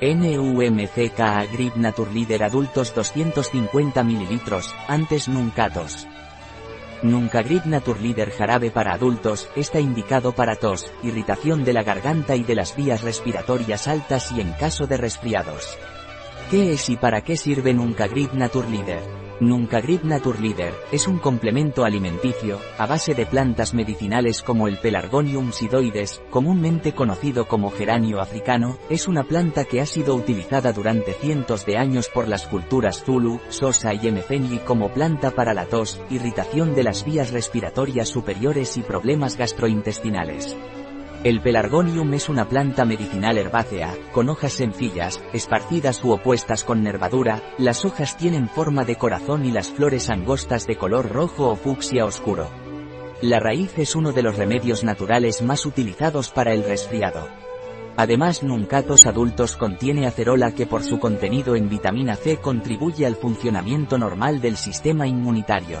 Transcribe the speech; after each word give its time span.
NUMCK 0.00 1.50
Grip 1.52 1.76
Naturleader 1.76 2.44
adultos 2.44 2.94
250 2.94 4.02
ml, 4.02 4.40
antes 4.88 5.26
Nuncatos. 5.26 6.06
Nunca 7.02 7.42
Grip 7.42 7.64
Naturleader 7.64 8.30
jarabe 8.30 8.70
para 8.70 8.92
adultos, 8.92 9.48
está 9.56 9.80
indicado 9.80 10.32
para 10.32 10.56
tos, 10.56 10.92
irritación 11.02 11.64
de 11.64 11.72
la 11.72 11.82
garganta 11.82 12.36
y 12.36 12.42
de 12.42 12.54
las 12.54 12.76
vías 12.76 13.00
respiratorias 13.00 13.88
altas 13.88 14.32
y 14.32 14.42
en 14.42 14.52
caso 14.52 14.86
de 14.86 14.98
resfriados. 14.98 15.78
¿Qué 16.50 16.74
es 16.74 16.88
y 16.90 16.96
para 16.96 17.22
qué 17.22 17.36
sirve 17.36 17.74
Nunca 17.74 18.06
Grip 18.06 18.32
Naturleader? 18.32 19.02
Nuncagrip 19.40 20.02
Naturleader 20.04 20.72
es 20.92 21.08
un 21.08 21.18
complemento 21.18 21.84
alimenticio, 21.84 22.58
a 22.78 22.86
base 22.86 23.14
de 23.14 23.26
plantas 23.26 23.74
medicinales 23.74 24.42
como 24.42 24.66
el 24.66 24.78
Pelargonium 24.78 25.52
sidoides, 25.52 26.22
comúnmente 26.30 26.94
conocido 26.94 27.46
como 27.46 27.70
geranio 27.70 28.20
africano, 28.20 28.78
es 28.88 29.08
una 29.08 29.24
planta 29.24 29.64
que 29.64 29.80
ha 29.80 29.86
sido 29.86 30.14
utilizada 30.14 30.72
durante 30.72 31.12
cientos 31.12 31.66
de 31.66 31.76
años 31.76 32.08
por 32.08 32.28
las 32.28 32.46
culturas 32.46 33.02
Zulu, 33.04 33.40
Sosa 33.48 33.92
y 33.92 34.06
Emefenyi 34.06 34.58
como 34.60 34.88
planta 34.90 35.32
para 35.32 35.52
la 35.52 35.66
tos, 35.66 36.00
irritación 36.08 36.74
de 36.74 36.84
las 36.84 37.04
vías 37.04 37.32
respiratorias 37.32 38.08
superiores 38.08 38.76
y 38.78 38.82
problemas 38.82 39.36
gastrointestinales. 39.36 40.56
El 41.26 41.40
pelargonium 41.40 42.14
es 42.14 42.28
una 42.28 42.48
planta 42.48 42.84
medicinal 42.84 43.36
herbácea, 43.36 43.96
con 44.12 44.28
hojas 44.28 44.52
sencillas, 44.52 45.20
esparcidas 45.32 46.04
u 46.04 46.12
opuestas 46.12 46.62
con 46.62 46.84
nervadura, 46.84 47.42
las 47.58 47.84
hojas 47.84 48.16
tienen 48.16 48.48
forma 48.48 48.84
de 48.84 48.94
corazón 48.94 49.44
y 49.44 49.50
las 49.50 49.68
flores 49.68 50.08
angostas 50.08 50.68
de 50.68 50.76
color 50.76 51.10
rojo 51.10 51.48
o 51.48 51.56
fucsia 51.56 52.04
oscuro. 52.04 52.48
La 53.22 53.40
raíz 53.40 53.76
es 53.76 53.96
uno 53.96 54.12
de 54.12 54.22
los 54.22 54.36
remedios 54.36 54.84
naturales 54.84 55.42
más 55.42 55.66
utilizados 55.66 56.30
para 56.30 56.54
el 56.54 56.62
resfriado. 56.62 57.26
Además 57.96 58.44
Nuncatos 58.44 59.04
adultos 59.04 59.56
contiene 59.56 60.06
acerola 60.06 60.52
que 60.52 60.66
por 60.66 60.84
su 60.84 61.00
contenido 61.00 61.56
en 61.56 61.68
vitamina 61.68 62.14
C 62.14 62.36
contribuye 62.36 63.04
al 63.04 63.16
funcionamiento 63.16 63.98
normal 63.98 64.40
del 64.40 64.56
sistema 64.56 65.08
inmunitario. 65.08 65.80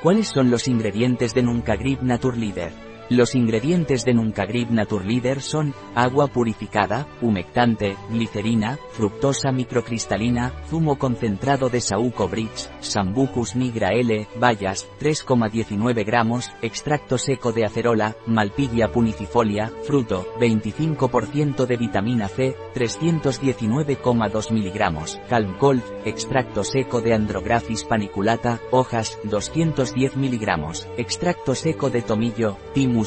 ¿Cuáles 0.00 0.28
son 0.28 0.48
los 0.48 0.68
ingredientes 0.68 1.34
de 1.34 1.42
Nuncagrip 1.42 2.02
Naturleader? 2.02 2.89
Los 3.10 3.34
ingredientes 3.34 4.04
de 4.04 4.14
Nuncagrip 4.14 4.70
Naturleader 4.70 5.42
son, 5.42 5.74
agua 5.96 6.28
purificada, 6.28 7.08
humectante, 7.20 7.96
glicerina, 8.08 8.78
fructosa 8.92 9.50
microcristalina, 9.50 10.52
zumo 10.68 10.96
concentrado 10.96 11.68
de 11.68 11.80
saúco 11.80 12.28
bridge, 12.28 12.68
Sambucus 12.78 13.56
nigra 13.56 13.88
L, 13.88 14.28
bayas, 14.38 14.86
3,19 15.00 16.06
gramos, 16.06 16.52
extracto 16.62 17.18
seco 17.18 17.50
de 17.50 17.64
acerola, 17.64 18.14
malpiglia 18.26 18.92
punicifolia, 18.92 19.72
fruto, 19.82 20.32
25% 20.38 21.66
de 21.66 21.76
vitamina 21.76 22.28
C, 22.28 22.54
319,2 22.76 24.52
miligramos, 24.52 25.20
calm 25.28 25.58
cold, 25.58 25.82
extracto 26.04 26.62
seco 26.62 27.00
de 27.00 27.14
andrographis 27.14 27.82
paniculata, 27.82 28.60
hojas, 28.70 29.18
210 29.24 30.16
miligramos, 30.16 30.86
extracto 30.96 31.56
seco 31.56 31.90
de 31.90 32.02
tomillo, 32.02 32.56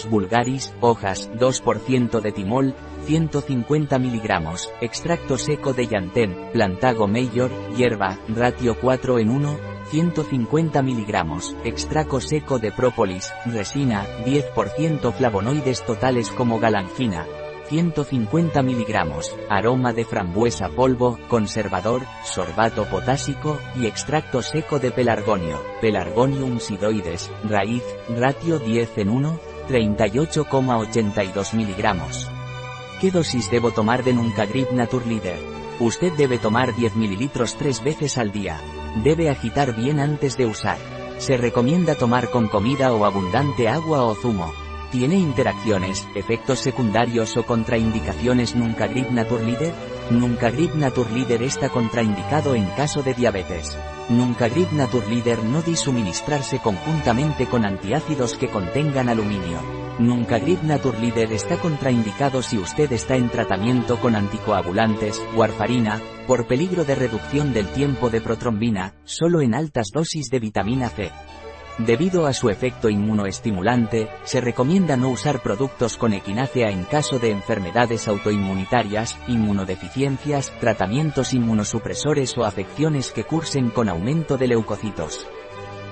vulgaris, 0.09 0.73
hojas, 0.81 1.29
2% 1.39 2.21
de 2.21 2.31
timol, 2.31 2.75
150 3.05 3.99
mg, 3.99 4.55
extracto 4.81 5.37
seco 5.37 5.73
de 5.73 5.87
llantén, 5.87 6.35
plantago 6.51 7.07
mayor, 7.07 7.51
hierba, 7.75 8.17
ratio 8.27 8.77
4 8.79 9.19
en 9.19 9.29
1, 9.29 9.57
150 9.91 10.81
mg, 10.81 11.65
extracto 11.65 12.19
seco 12.19 12.59
de 12.59 12.71
própolis, 12.71 13.31
resina, 13.45 14.05
10% 14.25 15.13
flavonoides 15.13 15.83
totales 15.83 16.29
como 16.31 16.59
galanfina, 16.59 17.25
150 17.69 18.61
mg, 18.61 19.47
aroma 19.49 19.93
de 19.93 20.05
frambuesa 20.05 20.69
polvo, 20.69 21.17
conservador, 21.27 22.03
sorbato 22.23 22.85
potásico, 22.85 23.59
y 23.75 23.87
extracto 23.87 24.41
seco 24.41 24.79
de 24.79 24.91
pelargonio, 24.91 25.61
pelargonium 25.81 26.59
sidoides, 26.59 27.31
raíz, 27.43 27.83
ratio 28.09 28.59
10 28.59 28.97
en 28.99 29.09
1, 29.09 29.39
38,82 29.67 31.53
miligramos. 31.53 32.29
¿Qué 32.99 33.11
dosis 33.11 33.51
debo 33.51 33.71
tomar 33.71 34.03
de 34.03 34.13
Nuncagrip 34.13 34.71
Naturleader? 34.71 35.39
Usted 35.79 36.13
debe 36.13 36.37
tomar 36.37 36.75
10 36.75 36.95
mililitros 36.95 37.55
tres 37.57 37.83
veces 37.83 38.17
al 38.17 38.31
día. 38.31 38.59
Debe 39.03 39.29
agitar 39.29 39.75
bien 39.75 39.99
antes 39.99 40.37
de 40.37 40.45
usar. 40.45 40.77
Se 41.17 41.35
recomienda 41.37 41.95
tomar 41.95 42.29
con 42.29 42.47
comida 42.47 42.93
o 42.93 43.05
abundante 43.05 43.67
agua 43.67 44.03
o 44.03 44.15
zumo. 44.15 44.53
¿Tiene 44.91 45.15
interacciones, 45.15 46.07
efectos 46.15 46.59
secundarios 46.59 47.35
o 47.35 47.43
contraindicaciones 47.43 48.55
Nuncagrip 48.55 49.09
Naturleader? 49.09 49.73
Nuncagrip 50.09 50.75
Naturleader 50.75 51.43
está 51.43 51.69
contraindicado 51.69 52.55
en 52.55 52.65
caso 52.71 53.01
de 53.03 53.13
diabetes. 53.13 53.77
Nuncagrip 54.09 54.71
Naturleader 54.73 55.41
no 55.43 55.61
disuministrarse 55.61 56.59
conjuntamente 56.59 57.45
con 57.45 57.65
antiácidos 57.65 58.35
que 58.35 58.49
contengan 58.49 59.07
aluminio. 59.07 59.61
Nuncagrip 59.99 60.61
Naturleader 60.63 61.31
está 61.31 61.57
contraindicado 61.57 62.41
si 62.41 62.57
usted 62.57 62.91
está 62.91 63.15
en 63.15 63.29
tratamiento 63.29 63.99
con 63.99 64.15
anticoagulantes, 64.15 65.21
warfarina, 65.35 66.01
por 66.27 66.47
peligro 66.47 66.83
de 66.83 66.95
reducción 66.95 67.53
del 67.53 67.67
tiempo 67.67 68.09
de 68.09 68.19
protrombina, 68.19 68.95
solo 69.05 69.41
en 69.41 69.55
altas 69.55 69.87
dosis 69.93 70.29
de 70.29 70.39
vitamina 70.39 70.89
C. 70.89 71.11
Debido 71.79 72.27
a 72.27 72.33
su 72.33 72.49
efecto 72.49 72.87
inmunoestimulante, 72.87 74.07
se 74.25 74.41
recomienda 74.41 74.95
no 74.95 75.09
usar 75.09 75.41
productos 75.41 75.97
con 75.97 76.13
equinácea 76.13 76.69
en 76.69 76.83
caso 76.83 77.17
de 77.17 77.31
enfermedades 77.31 78.07
autoinmunitarias, 78.07 79.17
inmunodeficiencias, 79.27 80.51
tratamientos 80.59 81.33
inmunosupresores 81.33 82.37
o 82.37 82.45
afecciones 82.45 83.11
que 83.11 83.23
cursen 83.23 83.71
con 83.71 83.89
aumento 83.89 84.37
de 84.37 84.49
leucocitos. 84.49 85.25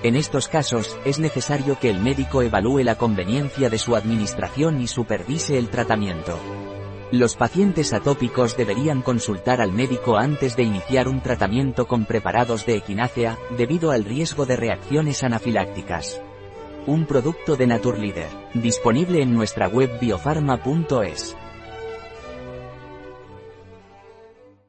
En 0.03 0.16
estos 0.16 0.47
casos, 0.47 0.97
es 1.03 1.18
necesario 1.18 1.80
que 1.80 1.90
el 1.90 2.00
médico 2.00 2.44
evalúe 2.44 2.84
la 2.84 2.96
conveniencia 2.96 3.70
de 3.70 3.80
su 3.80 3.96
administración 3.96 4.81
y 4.81 4.88
supervise 4.88 5.58
el 5.58 5.70
tratamiento. 5.70 6.38
Los 7.11 7.35
pacientes 7.35 7.91
atópicos 7.91 8.55
deberían 8.55 9.01
consultar 9.01 9.59
al 9.59 9.73
médico 9.73 10.17
antes 10.17 10.55
de 10.55 10.63
iniciar 10.63 11.09
un 11.09 11.19
tratamiento 11.19 11.85
con 11.85 12.05
preparados 12.05 12.66
de 12.66 12.77
equinácea, 12.77 13.38
debido 13.57 13.91
al 13.91 14.05
riesgo 14.05 14.45
de 14.45 14.55
reacciones 14.55 15.22
anafilácticas. 15.22 16.22
Un 16.88 17.05
producto 17.05 17.57
de 17.57 17.67
Naturleader, 17.67 18.29
disponible 18.53 19.22
en 19.22 19.33
nuestra 19.33 19.67
web 19.67 19.99
biofarma.es. 19.99 21.35